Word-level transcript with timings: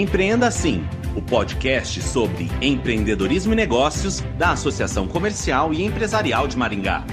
Empreenda 0.00 0.46
Assim, 0.46 0.82
o 1.14 1.20
podcast 1.20 2.00
sobre 2.00 2.50
empreendedorismo 2.62 3.52
e 3.52 3.56
negócios 3.56 4.20
da 4.38 4.52
Associação 4.52 5.06
Comercial 5.06 5.74
e 5.74 5.84
Empresarial 5.84 6.48
de 6.48 6.56
Maringá. 6.56 7.04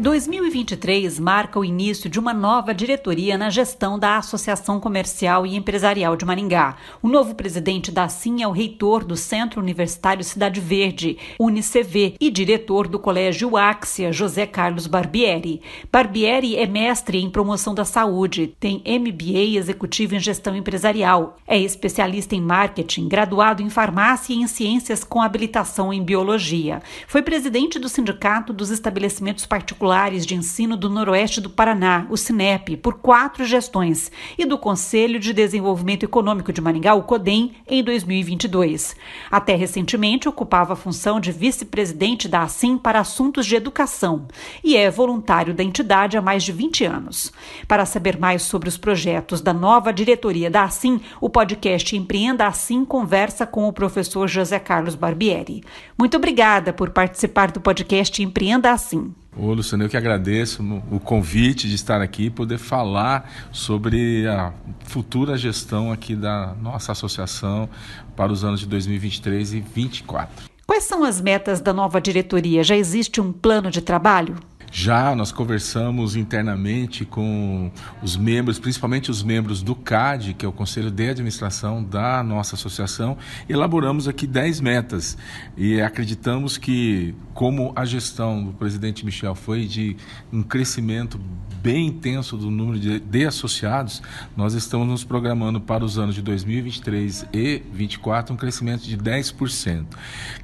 2023 0.00 1.20
marca 1.20 1.58
o 1.58 1.64
início 1.64 2.08
de 2.08 2.18
uma 2.18 2.32
nova 2.32 2.72
diretoria 2.72 3.36
na 3.36 3.50
gestão 3.50 3.98
da 3.98 4.16
Associação 4.16 4.80
Comercial 4.80 5.46
e 5.46 5.54
Empresarial 5.54 6.16
de 6.16 6.24
Maringá. 6.24 6.76
O 7.02 7.08
novo 7.08 7.34
presidente 7.34 7.92
da 7.92 8.08
SIM 8.08 8.40
é 8.40 8.48
o 8.48 8.50
reitor 8.50 9.04
do 9.04 9.14
Centro 9.14 9.60
Universitário 9.60 10.24
Cidade 10.24 10.58
Verde, 10.58 11.18
UniCV, 11.38 12.14
e 12.18 12.30
diretor 12.30 12.88
do 12.88 12.98
Colégio 12.98 13.58
Axia, 13.58 14.10
José 14.10 14.46
Carlos 14.46 14.86
Barbieri. 14.86 15.60
Barbieri 15.92 16.56
é 16.56 16.66
mestre 16.66 17.18
em 17.18 17.28
promoção 17.28 17.74
da 17.74 17.84
saúde, 17.84 18.54
tem 18.58 18.82
MBA 18.86 19.58
executivo 19.58 20.14
em 20.14 20.20
gestão 20.20 20.56
empresarial, 20.56 21.36
é 21.46 21.58
especialista 21.58 22.34
em 22.34 22.40
marketing, 22.40 23.06
graduado 23.06 23.62
em 23.62 23.68
farmácia 23.68 24.32
e 24.32 24.38
em 24.38 24.46
ciências 24.46 25.04
com 25.04 25.20
habilitação 25.20 25.92
em 25.92 26.02
biologia. 26.02 26.80
Foi 27.06 27.20
presidente 27.20 27.78
do 27.78 27.88
Sindicato 27.88 28.50
dos 28.50 28.70
Estabelecimentos 28.70 29.44
Particulares 29.44 29.89
Escolares 29.90 30.24
de 30.24 30.36
Ensino 30.36 30.76
do 30.76 30.88
Noroeste 30.88 31.40
do 31.40 31.50
Paraná, 31.50 32.06
o 32.08 32.16
SINEP, 32.16 32.76
por 32.76 32.94
quatro 32.94 33.44
gestões, 33.44 34.12
e 34.38 34.44
do 34.44 34.56
Conselho 34.56 35.18
de 35.18 35.32
Desenvolvimento 35.32 36.04
Econômico 36.04 36.52
de 36.52 36.60
Maringá, 36.60 36.94
o 36.94 37.02
CODEM, 37.02 37.56
em 37.68 37.82
2022. 37.82 38.94
Até 39.28 39.56
recentemente 39.56 40.28
ocupava 40.28 40.74
a 40.74 40.76
função 40.76 41.18
de 41.18 41.32
vice-presidente 41.32 42.28
da 42.28 42.42
Assim 42.42 42.78
para 42.78 43.00
assuntos 43.00 43.44
de 43.46 43.56
educação 43.56 44.28
e 44.62 44.76
é 44.76 44.88
voluntário 44.88 45.52
da 45.52 45.64
entidade 45.64 46.16
há 46.16 46.22
mais 46.22 46.44
de 46.44 46.52
20 46.52 46.84
anos. 46.84 47.32
Para 47.66 47.84
saber 47.84 48.16
mais 48.16 48.42
sobre 48.42 48.68
os 48.68 48.76
projetos 48.76 49.40
da 49.40 49.52
nova 49.52 49.92
diretoria 49.92 50.48
da 50.48 50.62
Assim, 50.62 51.00
o 51.20 51.28
podcast 51.28 51.96
Empreenda 51.96 52.46
Assim 52.46 52.84
conversa 52.84 53.44
com 53.44 53.66
o 53.66 53.72
professor 53.72 54.28
José 54.28 54.60
Carlos 54.60 54.94
Barbieri. 54.94 55.64
Muito 55.98 56.16
obrigada 56.16 56.72
por 56.72 56.90
participar 56.90 57.50
do 57.50 57.60
podcast 57.60 58.22
Empreenda 58.22 58.70
Assim. 58.70 59.12
Ô, 59.36 59.52
Luciano, 59.52 59.84
eu 59.84 59.88
que 59.88 59.96
agradeço 59.96 60.62
o 60.90 60.98
convite 60.98 61.68
de 61.68 61.74
estar 61.76 62.00
aqui 62.00 62.26
e 62.26 62.30
poder 62.30 62.58
falar 62.58 63.30
sobre 63.52 64.26
a 64.26 64.52
futura 64.84 65.38
gestão 65.38 65.92
aqui 65.92 66.16
da 66.16 66.54
nossa 66.60 66.92
associação 66.92 67.68
para 68.16 68.32
os 68.32 68.42
anos 68.42 68.60
de 68.60 68.66
2023 68.66 69.54
e 69.54 69.60
2024. 69.60 70.50
Quais 70.66 70.84
são 70.84 71.04
as 71.04 71.20
metas 71.20 71.60
da 71.60 71.72
nova 71.72 72.00
diretoria? 72.00 72.64
Já 72.64 72.76
existe 72.76 73.20
um 73.20 73.32
plano 73.32 73.70
de 73.70 73.80
trabalho? 73.80 74.36
Já 74.72 75.16
nós 75.16 75.32
conversamos 75.32 76.14
internamente 76.14 77.04
com 77.04 77.72
os 78.00 78.16
membros, 78.16 78.58
principalmente 78.58 79.10
os 79.10 79.20
membros 79.22 79.62
do 79.62 79.74
CAD, 79.74 80.34
que 80.34 80.46
é 80.46 80.48
o 80.48 80.52
Conselho 80.52 80.92
de 80.92 81.08
Administração 81.08 81.82
da 81.82 82.22
nossa 82.22 82.54
associação, 82.54 83.18
elaboramos 83.48 84.06
aqui 84.06 84.28
10 84.28 84.60
metas 84.60 85.18
e 85.56 85.80
acreditamos 85.80 86.56
que, 86.56 87.14
como 87.34 87.72
a 87.74 87.84
gestão 87.84 88.44
do 88.44 88.52
presidente 88.52 89.04
Michel 89.04 89.34
foi 89.34 89.66
de 89.66 89.96
um 90.32 90.42
crescimento 90.42 91.20
bem 91.62 91.88
intenso 91.88 92.36
do 92.36 92.50
número 92.50 92.78
de, 92.78 92.98
de 93.00 93.26
associados, 93.26 94.02
nós 94.36 94.54
estamos 94.54 94.86
nos 94.86 95.04
programando 95.04 95.60
para 95.60 95.84
os 95.84 95.98
anos 95.98 96.14
de 96.14 96.22
2023 96.22 97.26
e 97.32 97.58
2024 97.58 98.34
um 98.34 98.36
crescimento 98.36 98.82
de 98.82 98.96
10%. 98.96 99.84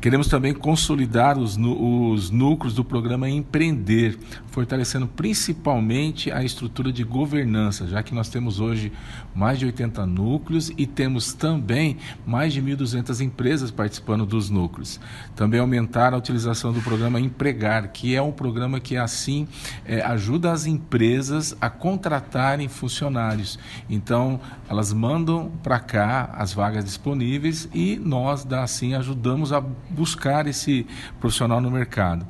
Queremos 0.01 0.29
também 0.29 0.53
consolidar 0.53 1.39
os, 1.39 1.57
os 1.57 2.31
núcleos 2.31 2.75
do 2.75 2.85
programa 2.85 3.29
Empreender, 3.31 4.16
fortalecendo 4.49 5.07
principalmente 5.07 6.31
a 6.31 6.43
estrutura 6.43 6.93
de 6.93 7.05
governança, 7.05 7.87
já 7.87 8.03
que 8.03 8.15
nós 8.15 8.29
temos 8.29 8.61
hoje 8.61 8.93
mais 9.35 9.59
de 9.59 9.67
80 9.67 10.07
núcleos 10.07 10.73
e 10.77 10.87
temos 10.87 11.33
também 11.33 11.99
mais 12.27 12.53
de 12.53 12.63
1.200 12.63 13.21
empresas 13.21 13.71
participando 13.71 14.25
dos 14.25 14.49
núcleos. 14.49 14.99
Também 15.35 15.61
aumentar 15.61 16.15
a 16.15 16.17
utilização 16.17 16.73
do 16.73 16.81
programa 16.81 17.21
Empregar, 17.21 17.89
que 17.93 18.15
é 18.15 18.23
um 18.23 18.33
programa 18.33 18.81
que 18.81 18.97
assim 18.97 19.47
é, 19.85 20.01
ajuda 20.01 20.53
as 20.53 20.67
empresas 20.67 21.55
a 21.61 21.69
contratarem 21.69 22.69
funcionários. 22.69 23.59
Então, 23.91 24.41
elas 24.69 24.93
mandam 24.93 25.53
para 25.63 25.79
cá 25.79 26.31
as 26.35 26.53
vagas 26.53 26.85
disponíveis 26.85 27.69
e 27.75 27.97
nós, 27.97 28.45
da 28.45 28.63
assim, 28.63 28.95
ajudamos 28.95 29.53
a 29.53 29.61
buscar 29.61 30.47
esse 30.47 30.87
profissional 31.21 31.61
no 31.61 31.71
mercado 31.71 32.27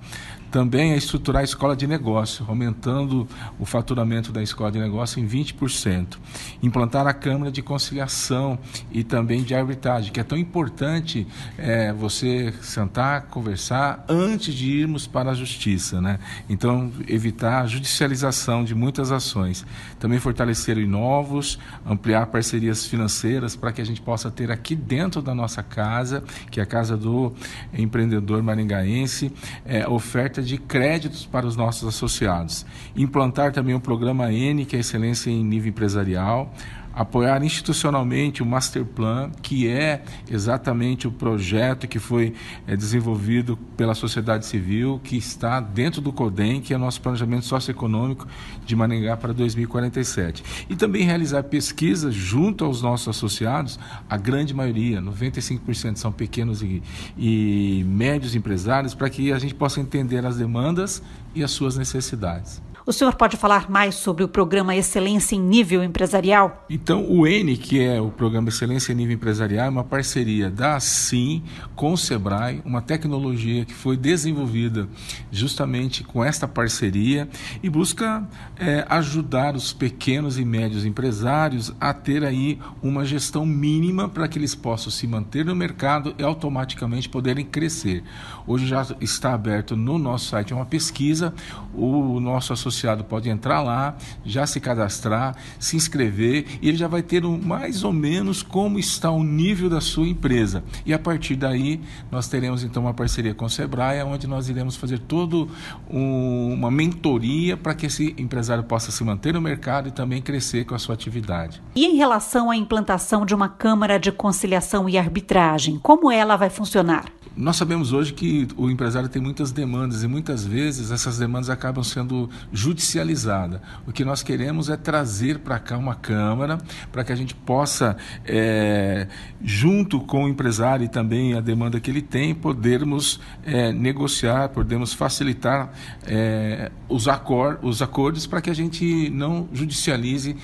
também 0.51 0.93
é 0.93 0.97
estruturar 0.97 1.43
a 1.43 1.45
escola 1.45 1.77
de 1.77 1.87
negócio, 1.87 2.45
aumentando 2.49 3.29
o 3.59 3.65
faturamento 3.65 4.33
da 4.33 4.43
escola 4.43 4.71
de 4.71 4.79
negócio 4.79 5.21
em 5.21 5.27
20%. 5.27 6.17
Implantar 6.62 7.07
a 7.07 7.12
Câmara 7.12 7.51
de 7.51 7.62
Conciliação 7.62 8.59
e 8.91 9.05
também 9.05 9.43
de 9.43 9.55
arbitragem, 9.55 10.12
que 10.12 10.21
é 10.21 10.25
tão 10.25 10.39
importante 10.39 11.27
é, 11.59 11.93
você 11.93 12.55
sentar, 12.62 13.23
conversar 13.27 14.05
antes 14.09 14.55
de 14.55 14.71
irmos 14.71 15.06
para 15.06 15.31
a 15.31 15.35
justiça. 15.35 16.01
Né? 16.01 16.19
Então, 16.49 16.93
evitar 17.09 17.62
a 17.62 17.67
judicialização 17.67 18.65
de 18.65 18.75
muitas 18.75 19.11
ações. 19.12 19.65
Também 19.99 20.19
fortalecer 20.19 20.77
novos, 20.87 21.59
ampliar 21.87 22.27
parcerias 22.27 22.87
financeiras 22.87 23.56
para 23.56 23.73
que 23.73 23.81
a 23.81 23.85
gente 23.85 24.01
possa 24.01 24.31
ter 24.31 24.51
aqui 24.51 24.75
dentro 24.75 25.23
da 25.23 25.35
nossa 25.35 25.62
casa, 25.62 26.23
que 26.51 26.61
é 26.61 26.62
a 26.62 26.67
casa 26.67 26.97
do 26.97 27.33
empreendedor 27.73 28.43
maringaense, 28.43 29.33
é, 29.65 29.89
oferta 29.89 30.36
de 30.43 30.59
créditos 30.59 31.27
para 31.27 31.47
os 31.47 31.57
nossos 31.57 31.89
associados. 31.89 32.67
Implantar 32.95 33.53
também 33.53 33.75
o 33.75 33.81
programa 33.81 34.33
N, 34.33 34.65
que 34.65 34.77
é 34.77 34.81
excelência 34.81 35.31
em 35.31 35.45
nível 35.45 35.71
empresarial, 35.71 36.53
apoiar 36.97 37.45
institucionalmente 37.45 38.43
o 38.43 38.47
Master 38.47 38.83
Plan, 38.83 39.31
que 39.43 39.69
é 39.69 40.03
exatamente 40.31 41.07
o 41.07 41.12
projeto 41.12 41.87
que 41.87 41.99
foi 41.99 42.33
é, 42.67 42.75
desenvolvido 42.75 43.59
pela 43.77 43.95
sociedade 43.95 44.47
civil, 44.47 44.99
que 45.05 45.15
está 45.15 45.61
dentro 45.61 46.01
do 46.01 46.11
CODEM, 46.11 46.62
que 46.62 46.73
é 46.73 46.77
o 46.77 46.81
nosso 46.81 47.03
planejamento 47.03 47.45
socioeconômico 47.45 48.27
de 48.65 48.75
Maringá 48.75 49.15
para 49.15 49.35
2047. 49.35 50.67
E 50.71 50.75
também 50.75 51.03
realizar 51.03 51.43
pesquisas 51.43 52.15
junto 52.15 52.65
aos 52.65 52.81
nossos 52.81 53.09
associados, 53.09 53.79
a 54.09 54.17
grande 54.17 54.55
maioria, 54.55 55.03
95% 55.03 55.97
são 55.97 56.11
pequenos 56.11 56.62
e, 56.62 56.83
e 57.19 57.85
médios 57.87 58.35
empresários, 58.35 58.95
para 58.95 59.11
que 59.11 59.33
a 59.33 59.39
gente 59.39 59.55
possa 59.55 59.81
entender 59.81 60.25
as 60.25 60.39
demandas 60.39 61.03
e 61.35 61.45
as 61.45 61.51
suas 61.51 61.77
necessidades. 61.77 62.62
O 62.89 62.93
senhor 62.93 63.17
pode 63.17 63.37
falar 63.37 63.69
mais 63.69 63.97
sobre 63.97 64.23
o 64.23 64.29
programa 64.29 64.77
Excelência 64.77 65.35
em 65.35 65.41
Nível 65.41 65.83
Empresarial? 65.83 66.65
Então, 66.71 67.05
o 67.11 67.27
N, 67.27 67.57
que 67.57 67.81
é 67.81 68.01
o 68.01 68.13
programa 68.13 68.49
Excelência 68.49 68.93
em 68.93 68.95
Nível 68.95 69.17
Empresarial, 69.17 69.67
é 69.67 69.69
uma 69.69 69.83
parceria 69.83 70.49
da 70.49 70.79
SIM 70.79 71.43
com 71.75 71.93
o 71.93 71.99
Sebrae, 71.99 72.63
uma 72.65 72.81
tecnologia 72.81 73.65
que 73.65 73.75
foi 73.75 73.97
desenvolvida 73.97 74.89
justamente 75.33 76.05
com 76.05 76.25
esta 76.25 76.47
parceria 76.47 77.29
e 77.61 77.69
busca 77.69 78.25
é, 78.57 78.87
ajudar 78.89 79.57
os 79.57 79.73
pequenos 79.73 80.39
e 80.39 80.45
médios 80.45 80.85
empresários 80.85 81.75
a 81.81 81.93
ter 81.93 82.23
aí 82.23 82.57
uma 82.81 83.05
gestão 83.05 83.45
mínima 83.45 84.09
para 84.09 84.29
que 84.29 84.39
eles 84.39 84.55
possam 84.55 84.93
se 84.93 85.09
manter 85.09 85.45
no 85.45 85.57
mercado 85.57 86.15
e 86.17 86.23
automaticamente 86.23 87.09
poderem 87.09 87.45
crescer. 87.45 88.05
Hoje 88.47 88.65
já 88.65 88.87
está 89.01 89.35
aberto 89.35 89.75
no 89.75 89.99
nosso 89.99 90.27
site 90.27 90.55
uma 90.55 90.65
pesquisa, 90.65 91.35
o 91.75 92.21
nosso 92.21 92.53
associado 92.53 92.75
associado 92.76 93.04
pode 93.04 93.31
entrar 93.31 93.62
lá, 93.62 93.97
já 94.25 94.47
se 94.47 94.60
cadastrar, 94.60 95.34
se 95.59 95.76
inscrever 95.76 96.44
e 96.60 96.69
ele 96.69 96.76
já 96.76 96.87
vai 96.87 97.03
ter 97.03 97.25
um, 97.25 97.41
mais 97.41 97.82
ou 97.82 97.92
menos 97.92 98.42
como 98.42 98.78
está 98.78 99.10
o 99.10 99.25
nível 99.25 99.70
da 99.70 99.81
sua 99.81 100.06
empresa. 100.06 100.62
E 100.84 100.92
a 100.92 100.98
partir 100.98 101.37
daí 101.37 101.81
nós 102.10 102.28
teremos 102.28 102.62
então 102.62 102.82
uma 102.82 102.94
parceria 102.94 103.34
com 103.34 103.46
o 103.46 103.50
Sebrae, 103.50 104.02
onde 104.02 104.26
nós 104.26 104.49
iremos 104.49 104.76
fazer 104.76 104.99
toda 104.99 105.50
um, 105.90 106.52
uma 106.52 106.70
mentoria 106.70 107.56
para 107.56 107.75
que 107.75 107.87
esse 107.87 108.14
empresário 108.19 108.64
possa 108.64 108.90
se 108.90 109.02
manter 109.02 109.32
no 109.32 109.40
mercado 109.40 109.88
e 109.88 109.93
também 109.93 110.20
crescer 110.20 110.64
com 110.64 110.75
a 110.75 110.79
sua 110.79 110.94
atividade. 110.94 111.62
E 111.75 111.87
em 111.87 111.96
relação 111.96 112.50
à 112.50 112.56
implantação 112.56 113.25
de 113.25 113.34
uma 113.34 113.49
Câmara 113.49 113.99
de 113.99 114.12
Conciliação 114.12 114.88
e 114.88 114.99
Arbitragem, 114.99 115.79
como 115.79 116.11
ela 116.11 116.37
vai 116.37 116.50
funcionar? 116.50 117.16
Nós 117.37 117.56
sabemos 117.56 117.93
hoje 117.93 118.15
que 118.15 118.49
o 118.56 118.71
empresário 118.71 119.11
tem 119.11 119.21
muitas 119.21 119.53
demandas 119.53 120.03
e 120.03 120.09
muitas 120.09 120.47
vezes 120.47 120.91
essas 120.91 121.19
demandas 121.19 121.50
acabam 121.50 121.85
sendo 121.85 122.31
judicializadas. 122.50 123.61
O 123.87 123.93
que 123.93 124.06
nós 124.06 124.23
queremos 124.23 124.71
é 124.71 124.77
trazer 124.77 125.41
para 125.41 125.59
cá 125.59 125.77
uma 125.77 125.94
Câmara 125.94 126.56
para 126.91 127.05
que 127.05 127.12
a 127.12 127.15
gente 127.15 127.35
possa, 127.35 127.94
é, 128.25 129.06
junto 129.44 130.00
com 130.00 130.25
o 130.25 130.29
empresário 130.29 130.85
e 130.85 130.88
também 130.88 131.35
a 131.35 131.41
demanda 131.43 131.79
que 131.79 131.91
ele 131.91 132.00
tem, 132.00 132.35
podermos 132.35 133.21
é, 133.44 133.71
negociar, 133.71 134.49
podermos 134.49 134.94
facilitar 134.94 135.71
é, 136.06 136.73
os, 136.89 137.06
acor 137.06 137.59
os 137.61 137.82
acordos 137.82 138.27
para 138.27 138.41
que 138.41 138.49
a 138.49 138.55
gente 138.55 139.11
não 139.11 139.47
judicialize 139.53 140.35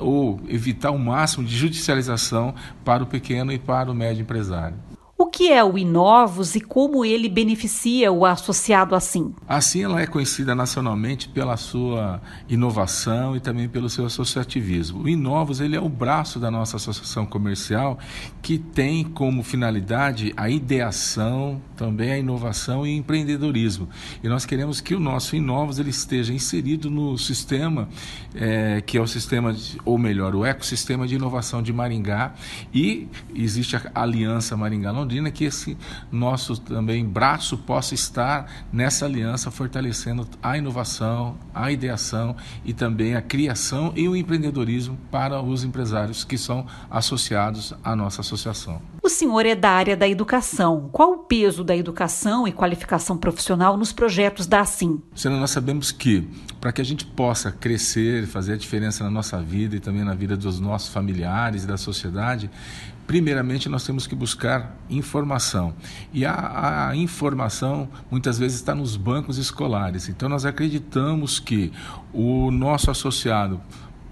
ou 0.00 0.40
evitar 0.48 0.90
o 0.90 0.98
máximo 0.98 1.46
de 1.46 1.54
judicialização 1.54 2.54
para 2.82 3.02
o 3.02 3.06
pequeno 3.06 3.52
e 3.52 3.58
para 3.58 3.90
o 3.90 3.94
médio 3.94 4.22
empresário. 4.22 4.87
O 5.20 5.26
que 5.26 5.50
é 5.50 5.64
o 5.64 5.76
Inovos 5.76 6.54
e 6.54 6.60
como 6.60 7.04
ele 7.04 7.28
beneficia 7.28 8.12
o 8.12 8.24
associado 8.24 8.94
assim? 8.94 9.34
Assim, 9.48 9.82
ela 9.82 10.00
é 10.00 10.06
conhecida 10.06 10.54
nacionalmente 10.54 11.28
pela 11.28 11.56
sua 11.56 12.22
inovação 12.48 13.34
e 13.34 13.40
também 13.40 13.68
pelo 13.68 13.90
seu 13.90 14.06
associativismo. 14.06 15.02
O 15.02 15.08
Inovos 15.08 15.58
ele 15.58 15.74
é 15.74 15.80
o 15.80 15.88
braço 15.88 16.38
da 16.38 16.52
nossa 16.52 16.76
associação 16.76 17.26
comercial 17.26 17.98
que 18.40 18.58
tem 18.58 19.02
como 19.02 19.42
finalidade 19.42 20.32
a 20.36 20.48
ideação, 20.48 21.60
também 21.76 22.12
a 22.12 22.18
inovação 22.18 22.86
e 22.86 22.96
empreendedorismo. 22.96 23.88
E 24.22 24.28
nós 24.28 24.46
queremos 24.46 24.80
que 24.80 24.94
o 24.94 25.00
nosso 25.00 25.34
Inovos 25.34 25.80
ele 25.80 25.90
esteja 25.90 26.32
inserido 26.32 26.88
no 26.88 27.18
sistema 27.18 27.88
é, 28.36 28.80
que 28.82 28.96
é 28.96 29.00
o 29.00 29.06
sistema, 29.08 29.52
de, 29.52 29.78
ou 29.84 29.98
melhor, 29.98 30.36
o 30.36 30.44
ecossistema 30.44 31.08
de 31.08 31.16
inovação 31.16 31.60
de 31.60 31.72
Maringá 31.72 32.34
e 32.72 33.08
existe 33.34 33.74
a 33.74 33.82
Aliança 33.92 34.56
Maringá 34.56 34.92
Londrina, 34.92 35.07
que 35.32 35.44
esse 35.44 35.76
nosso 36.12 36.60
também 36.60 37.04
braço 37.04 37.58
possa 37.58 37.94
estar 37.94 38.66
nessa 38.72 39.06
aliança 39.06 39.50
fortalecendo 39.50 40.26
a 40.42 40.56
inovação, 40.56 41.36
a 41.54 41.72
ideação 41.72 42.36
e 42.64 42.72
também 42.72 43.14
a 43.16 43.22
criação 43.22 43.92
e 43.96 44.08
o 44.08 44.14
empreendedorismo 44.14 44.98
para 45.10 45.42
os 45.42 45.64
empresários 45.64 46.24
que 46.24 46.38
são 46.38 46.66
associados 46.90 47.74
à 47.82 47.96
nossa 47.96 48.20
associação. 48.20 48.80
O 49.02 49.08
senhor 49.08 49.46
é 49.46 49.54
da 49.54 49.70
área 49.70 49.96
da 49.96 50.08
educação. 50.08 50.88
Qual 50.92 51.12
o 51.12 51.18
peso 51.18 51.64
da 51.64 51.74
educação 51.74 52.46
e 52.46 52.52
qualificação 52.52 53.16
profissional 53.16 53.76
nos 53.76 53.92
projetos 53.92 54.46
da 54.46 54.58
Assim? 54.68 55.00
Senão 55.14 55.40
nós 55.40 55.50
sabemos 55.50 55.90
que 55.90 56.28
para 56.60 56.72
que 56.72 56.80
a 56.80 56.84
gente 56.84 57.06
possa 57.06 57.50
crescer, 57.50 58.26
fazer 58.26 58.52
a 58.52 58.56
diferença 58.56 59.02
na 59.02 59.10
nossa 59.10 59.40
vida 59.40 59.76
e 59.76 59.80
também 59.80 60.04
na 60.04 60.14
vida 60.14 60.36
dos 60.36 60.60
nossos 60.60 60.92
familiares 60.92 61.64
e 61.64 61.66
da 61.66 61.76
sociedade, 61.76 62.50
primeiramente 63.08 63.70
nós 63.70 63.84
temos 63.86 64.06
que 64.06 64.14
buscar 64.14 64.76
informação. 64.90 65.74
E 66.12 66.26
a, 66.26 66.90
a, 66.90 66.94
informação 66.94 67.88
muitas 68.10 68.38
vezes 68.38 68.58
está 68.58 68.74
nos 68.74 68.96
bancos 68.96 69.38
escolares. 69.38 70.10
Então 70.10 70.28
nós 70.28 70.44
acreditamos 70.44 71.40
que 71.40 71.72
o 72.12 72.50
nosso 72.50 72.90
associado 72.90 73.60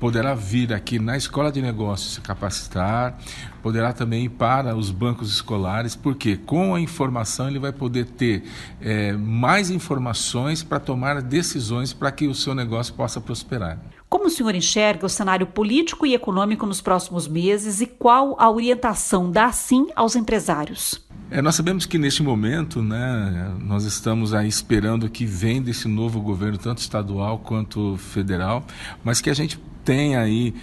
poderá 0.01 0.35
vir 0.35 0.73
aqui 0.73 0.99
na 0.99 1.15
escola 1.15 1.53
de 1.53 1.61
negócios 1.61 2.15
se 2.15 2.21
capacitar, 2.23 3.19
poderá 3.67 3.93
também 3.93 4.27
ir 4.27 4.29
para 4.29 4.77
os 4.77 4.93
bancos 4.93 5.29
escolares, 5.29 5.97
porque 5.97 6.37
com 6.37 6.77
a 6.77 6.81
informação 6.81 7.49
ele 7.49 7.59
vai 7.59 7.73
poder 7.73 8.05
ter 8.05 8.45
é, 8.81 9.13
mais 9.15 9.73
informações 9.73 10.63
para 10.63 10.79
tomar 10.79 11.21
decisões 11.21 11.93
para 11.93 12.13
que 12.13 12.29
o 12.29 12.35
seu 12.35 12.55
negócio 12.55 12.95
possa 12.95 13.21
prosperar. 13.21 13.77
Como 14.09 14.27
o 14.27 14.31
senhor 14.31 14.55
enxerga 14.55 15.05
o 15.05 15.09
cenário 15.09 15.49
político 15.49 16.07
e 16.07 16.15
econômico 16.15 16.65
nos 16.65 16.81
próximos 16.81 17.27
meses 17.27 17.81
e 17.81 17.87
qual 17.87 18.37
a 18.39 18.49
orientação 18.49 19.33
da 19.33 19.51
SIM 19.51 19.89
aos 19.97 20.15
empresários? 20.15 21.05
É, 21.29 21.43
nós 21.43 21.57
sabemos 21.57 21.87
que 21.87 21.99
neste 21.99 22.23
momento, 22.23 22.81
né, 22.81 23.53
nós 23.59 23.83
estamos 23.83 24.33
aí 24.33 24.47
esperando 24.47 25.11
que 25.11 25.27
venha 25.27 25.61
desse 25.61 25.89
novo 25.89 26.21
governo, 26.21 26.57
tanto 26.57 26.79
estadual 26.79 27.41
quanto 27.41 27.97
federal, 27.97 28.65
mas 29.03 29.21
que 29.21 29.29
a 29.29 29.35
gente 29.35 29.59
tenha 29.85 30.21
aí 30.21 30.55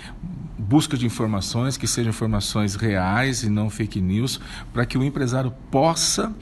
busca 0.58 0.98
de 0.98 1.06
informações, 1.06 1.78
que 1.78 1.88
sejam 1.88 2.10
informações 2.10 2.76
reais 2.76 2.93
e 3.44 3.50
não 3.50 3.70
fake 3.70 4.02
news, 4.02 4.40
para 4.74 4.86
que 4.86 4.98
o 4.98 5.04
empresário 5.04 5.54
possa, 5.72 6.34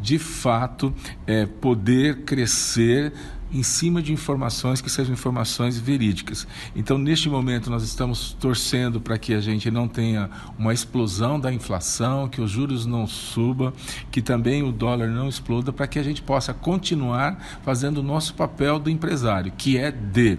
de 0.00 0.18
fato, 0.18 0.94
é, 1.26 1.46
poder 1.46 2.24
crescer 2.24 3.12
em 3.52 3.62
cima 3.62 4.00
de 4.00 4.12
informações 4.12 4.80
que 4.80 4.88
sejam 4.88 5.12
informações 5.12 5.78
verídicas. 5.78 6.46
Então, 6.74 6.96
neste 6.96 7.28
momento, 7.28 7.68
nós 7.70 7.82
estamos 7.82 8.32
torcendo 8.38 9.00
para 9.00 9.18
que 9.18 9.34
a 9.34 9.40
gente 9.40 9.70
não 9.70 9.88
tenha 9.88 10.30
uma 10.58 10.72
explosão 10.72 11.38
da 11.38 11.52
inflação, 11.52 12.28
que 12.28 12.40
os 12.40 12.50
juros 12.50 12.86
não 12.86 13.06
subam, 13.06 13.72
que 14.10 14.22
também 14.22 14.62
o 14.62 14.70
dólar 14.70 15.08
não 15.08 15.28
exploda, 15.28 15.72
para 15.72 15.86
que 15.86 15.98
a 15.98 16.02
gente 16.02 16.22
possa 16.22 16.54
continuar 16.54 17.60
fazendo 17.62 17.98
o 17.98 18.02
nosso 18.02 18.34
papel 18.34 18.78
do 18.78 18.88
empresário, 18.88 19.52
que 19.56 19.76
é 19.76 19.90
de 19.90 20.38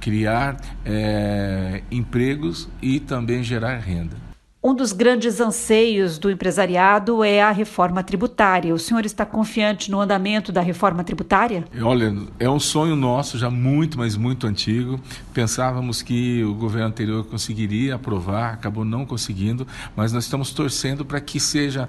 criar 0.00 0.60
é, 0.84 1.82
empregos 1.90 2.68
e 2.80 3.00
também 3.00 3.42
gerar 3.42 3.78
renda. 3.78 4.23
Um 4.66 4.72
dos 4.72 4.92
grandes 4.92 5.42
anseios 5.42 6.16
do 6.16 6.30
empresariado 6.30 7.22
é 7.22 7.42
a 7.42 7.50
reforma 7.50 8.02
tributária. 8.02 8.74
O 8.74 8.78
senhor 8.78 9.04
está 9.04 9.26
confiante 9.26 9.90
no 9.90 10.00
andamento 10.00 10.50
da 10.50 10.62
reforma 10.62 11.04
tributária? 11.04 11.66
Olha, 11.82 12.16
é 12.40 12.48
um 12.48 12.58
sonho 12.58 12.96
nosso 12.96 13.36
já 13.36 13.50
muito, 13.50 13.98
mas 13.98 14.16
muito 14.16 14.46
antigo. 14.46 14.98
Pensávamos 15.34 16.00
que 16.00 16.42
o 16.44 16.54
governo 16.54 16.88
anterior 16.88 17.26
conseguiria 17.26 17.96
aprovar, 17.96 18.54
acabou 18.54 18.86
não 18.86 19.04
conseguindo, 19.04 19.66
mas 19.94 20.14
nós 20.14 20.24
estamos 20.24 20.50
torcendo 20.54 21.04
para 21.04 21.20
que 21.20 21.38
seja 21.38 21.86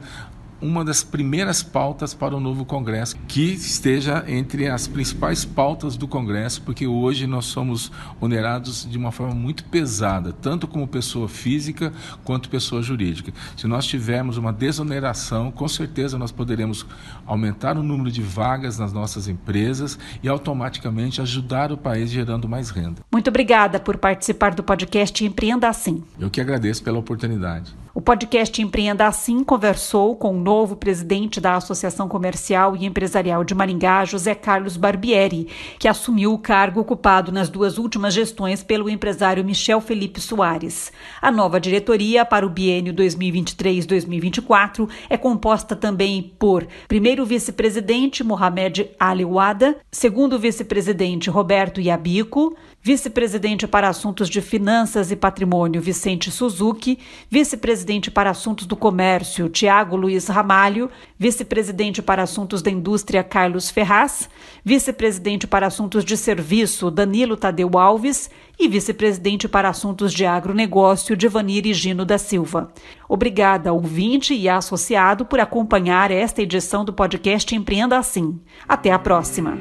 uma 0.61 0.83
das 0.83 1.03
primeiras 1.03 1.61
pautas 1.61 2.13
para 2.13 2.35
o 2.35 2.39
novo 2.39 2.65
Congresso, 2.65 3.15
que 3.27 3.53
esteja 3.53 4.23
entre 4.27 4.67
as 4.67 4.87
principais 4.87 5.45
pautas 5.45 5.97
do 5.97 6.07
Congresso, 6.07 6.61
porque 6.61 6.87
hoje 6.87 7.27
nós 7.27 7.45
somos 7.45 7.91
onerados 8.19 8.87
de 8.89 8.97
uma 8.97 9.11
forma 9.11 9.35
muito 9.35 9.63
pesada, 9.65 10.33
tanto 10.33 10.67
como 10.67 10.87
pessoa 10.87 11.27
física 11.27 11.93
quanto 12.23 12.49
pessoa 12.49 12.81
jurídica. 12.81 13.33
Se 13.55 13.67
nós 13.67 13.85
tivermos 13.85 14.37
uma 14.37 14.51
desoneração, 14.51 15.51
com 15.51 15.67
certeza 15.67 16.17
nós 16.17 16.31
poderemos 16.31 16.85
aumentar 17.25 17.77
o 17.77 17.83
número 17.83 18.11
de 18.11 18.21
vagas 18.21 18.79
nas 18.79 18.91
nossas 18.91 19.27
empresas 19.27 19.99
e 20.23 20.27
automaticamente 20.27 21.21
ajudar 21.21 21.71
o 21.71 21.77
país 21.77 22.09
gerando 22.09 22.47
mais 22.47 22.69
renda. 22.69 23.04
Muito 23.15 23.29
obrigada 23.29 23.79
por 23.79 23.95
participar 23.95 24.53
do 24.53 24.61
podcast 24.61 25.23
Empreenda 25.23 25.69
Assim. 25.69 26.03
Eu 26.19 26.29
que 26.29 26.41
agradeço 26.41 26.83
pela 26.83 26.99
oportunidade. 26.99 27.73
O 27.93 28.01
podcast 28.01 28.61
Empreenda 28.61 29.07
Assim 29.07 29.41
conversou 29.41 30.17
com 30.17 30.35
o 30.35 30.37
novo 30.37 30.75
presidente 30.75 31.39
da 31.39 31.55
Associação 31.55 32.09
Comercial 32.09 32.75
e 32.75 32.85
Empresarial 32.85 33.45
de 33.45 33.55
Maringá, 33.55 34.03
José 34.03 34.35
Carlos 34.35 34.75
Barbieri, 34.75 35.47
que 35.79 35.87
assumiu 35.87 36.33
o 36.33 36.37
cargo 36.37 36.81
ocupado 36.81 37.31
nas 37.31 37.47
duas 37.47 37.77
últimas 37.77 38.13
gestões 38.13 38.61
pelo 38.61 38.89
empresário 38.89 39.45
Michel 39.45 39.79
Felipe 39.79 40.19
Soares. 40.19 40.91
A 41.21 41.31
nova 41.31 41.57
diretoria 41.57 42.25
para 42.25 42.45
o 42.45 42.49
biênio 42.49 42.93
2023-2024 42.93 44.89
é 45.09 45.15
composta 45.15 45.73
também 45.73 46.35
por 46.37 46.67
primeiro 46.89 47.25
vice-presidente 47.25 48.25
Mohamed 48.25 48.89
Ali 48.99 49.23
Wada, 49.23 49.77
segundo 49.89 50.37
vice-presidente 50.37 51.29
Roberto 51.29 51.79
Iabico, 51.79 52.57
vice-presidente 52.85 53.65
para 53.65 53.89
assuntos 53.89 54.29
de 54.29 54.39
finanças 54.41 55.09
e 55.09 55.15
patrimônio 55.15 55.81
Vicente 55.81 56.29
Suzuki, 56.29 56.99
vice-presidente 57.27 58.11
para 58.11 58.29
assuntos 58.29 58.67
do 58.67 58.75
comércio 58.75 59.49
Tiago 59.49 59.95
Luiz 59.95 60.27
Ramalho, 60.27 60.91
vice-presidente 61.17 62.03
para 62.03 62.21
assuntos 62.21 62.61
da 62.61 62.69
indústria 62.69 63.23
Carlos 63.23 63.71
Ferraz, 63.71 64.29
vice-presidente 64.63 65.47
para 65.47 65.65
assuntos 65.65 66.05
de 66.05 66.15
serviço 66.15 66.91
Danilo 66.91 67.35
Tadeu 67.35 67.71
Alves 67.75 68.29
e 68.59 68.67
vice-presidente 68.67 69.47
para 69.47 69.67
assuntos 69.67 70.13
de 70.13 70.23
agronegócio 70.23 71.17
Divanir 71.17 71.73
Gino 71.73 72.05
da 72.05 72.19
Silva. 72.19 72.71
Obrigada, 73.09 73.73
ouvinte 73.73 74.35
e 74.35 74.47
associado, 74.47 75.25
por 75.25 75.39
acompanhar 75.39 76.11
esta 76.11 76.43
edição 76.43 76.85
do 76.85 76.93
podcast 76.93 77.55
Empreenda 77.55 77.97
Assim. 77.97 78.39
Até 78.67 78.91
a 78.91 78.99
próxima. 78.99 79.57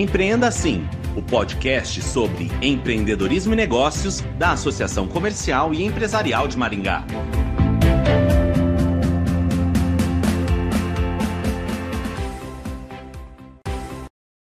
Empreenda 0.00 0.48
Assim, 0.48 0.88
o 1.14 1.20
podcast 1.20 2.00
sobre 2.00 2.50
empreendedorismo 2.62 3.52
e 3.52 3.56
negócios 3.56 4.22
da 4.38 4.52
Associação 4.52 5.06
Comercial 5.06 5.74
e 5.74 5.84
Empresarial 5.84 6.48
de 6.48 6.56
Maringá. 6.56 7.04